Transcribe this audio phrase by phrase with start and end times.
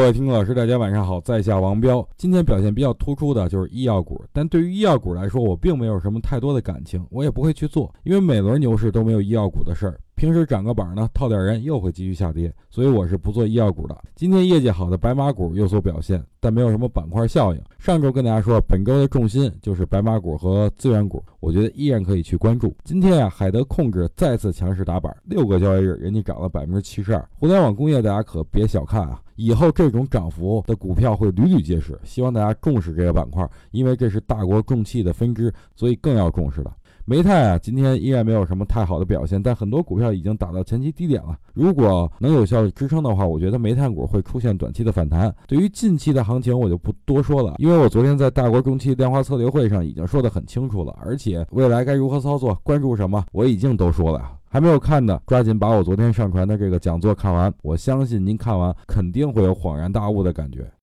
[0.00, 2.08] 各位听众老师，大家晚上好，在下王彪。
[2.16, 10.00] 今天表现比较突出的就是医药股，但对于医药股来说，我并没有什么太多的感情，我也不会去做，因为每轮牛市都没有医药股的事儿。
[10.14, 13.94] 平时涨个板呢，套点人又会继续下跌，所以我是不做医药股的。
[14.16, 17.60] 今天业绩好的白马股有所表现，但没有什么板块效应。
[17.78, 22.74] 上周跟大家说，本周的重心就是白马股和资源股，我觉得依然可以去关注。
[22.84, 27.28] 今天啊，海德控制再次强势打板，六个交易日人家涨了百分之七十二。
[27.38, 31.98] 互联网工业大家可别小看啊，以后这种涨幅的股票会屡屡皆是。
[32.04, 36.76] 希望大家重视这个板块，因为这是大国重器的分支，所以更要重视了。
[37.10, 41.36] 煤炭啊，今天依然没有什么太好的表现，但很多股票已经打到前期低点了。
[41.54, 45.34] 如果能有效支撑的话，我觉得煤炭股会出现短期的反弹。
[45.48, 54.30] 对于近期的行情，我就不多说了，因为我昨天在大国中期量化策略会上已经说得很清楚了，而且未来该如何操作、关注什么，我已经都说了。
[54.52, 60.70] 还没有看的，抓紧把我昨天上传的这个讲座看完，我相信您看完肯定会有恍然大悟的感觉。